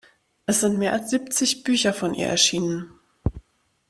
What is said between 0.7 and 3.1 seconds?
mehr als siebzig Bücher von ihr erschienen.